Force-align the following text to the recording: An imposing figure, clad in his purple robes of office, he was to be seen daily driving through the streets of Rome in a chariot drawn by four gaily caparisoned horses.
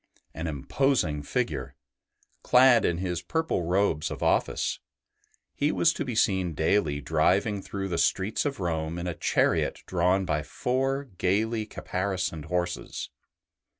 An 0.33 0.47
imposing 0.47 1.21
figure, 1.21 1.75
clad 2.41 2.85
in 2.85 2.97
his 2.97 3.21
purple 3.21 3.61
robes 3.65 4.09
of 4.09 4.23
office, 4.23 4.79
he 5.53 5.71
was 5.71 5.93
to 5.93 6.03
be 6.03 6.15
seen 6.15 6.55
daily 6.55 6.99
driving 6.99 7.61
through 7.61 7.87
the 7.87 7.99
streets 7.99 8.43
of 8.43 8.59
Rome 8.59 8.97
in 8.97 9.05
a 9.05 9.13
chariot 9.13 9.83
drawn 9.85 10.25
by 10.25 10.41
four 10.41 11.03
gaily 11.19 11.67
caparisoned 11.67 12.45
horses. 12.45 13.11